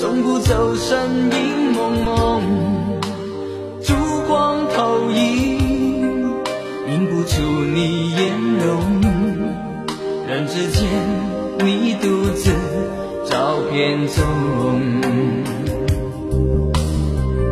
[0.00, 2.40] 送不走身影蒙蒙，
[3.82, 3.92] 烛
[4.26, 5.58] 光投影，
[6.88, 7.42] 映不出
[7.74, 8.32] 你颜
[8.64, 9.02] 容。
[10.26, 10.88] 人只间，
[11.58, 12.50] 你独自
[13.26, 14.24] 照片中。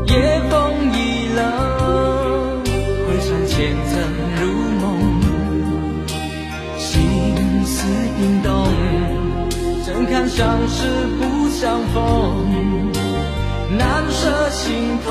[0.06, 4.17] 夜风已冷，回想前尘。
[10.38, 10.86] 相识
[11.18, 11.98] 不相逢，
[13.76, 15.10] 难舍心痛，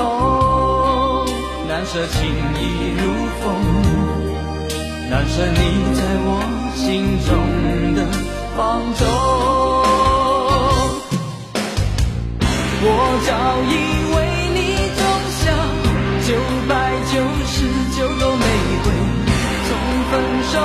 [1.68, 2.16] 难舍情
[2.56, 3.02] 意如
[3.38, 3.44] 风，
[5.10, 5.60] 难舍你
[5.94, 6.40] 在我
[6.74, 7.30] 心中
[7.94, 8.08] 的
[8.56, 9.06] 放纵。
[12.80, 12.86] 我
[13.26, 13.30] 早
[13.68, 13.70] 已
[14.14, 14.16] 为
[14.54, 14.58] 你
[14.96, 15.00] 种
[15.36, 15.52] 下
[16.24, 16.28] 九
[16.66, 16.72] 百
[17.12, 17.54] 九十
[17.98, 18.42] 九朵玫
[18.82, 18.86] 瑰，
[19.68, 19.70] 从
[20.10, 20.12] 分
[20.50, 20.56] 手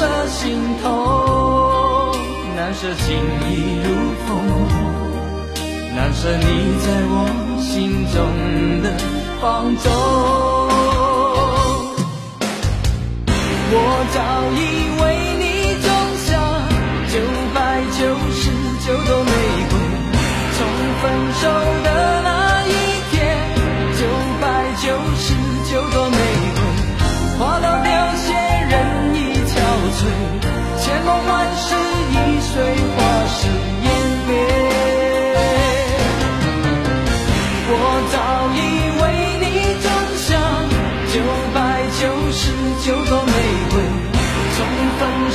[0.00, 2.10] 舍心头，
[2.56, 3.18] 难舍情
[3.50, 3.88] 意如
[4.26, 4.28] 风，
[5.94, 6.44] 难舍你
[6.80, 7.14] 在我
[7.60, 8.16] 心中
[8.80, 8.86] 的
[9.42, 10.59] 放纵。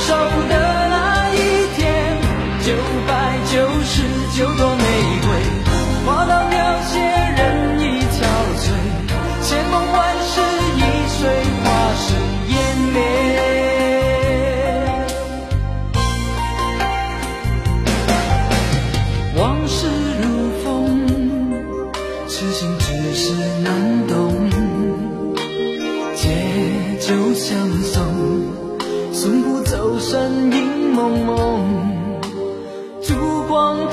[0.06, 0.65] shoulder.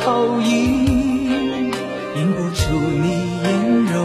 [0.04, 1.72] 投影，
[2.16, 3.07] 映不出你
[3.44, 3.45] 颜
[3.86, 4.01] 容，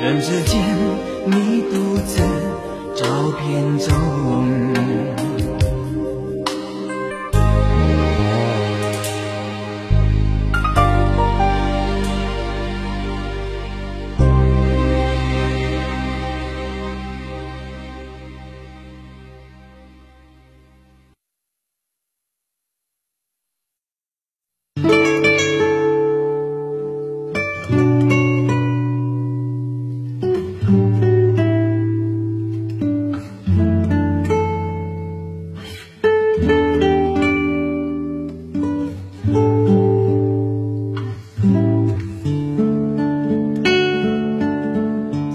[0.00, 0.60] 人世间，
[1.26, 2.20] 你独自
[2.94, 3.04] 照
[3.38, 5.27] 片中。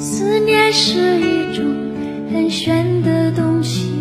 [0.04, 1.64] 思念是一种
[2.34, 3.93] 很玄的东西。